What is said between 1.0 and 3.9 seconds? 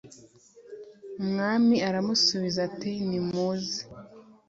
umwami aramusubiza ati nimuze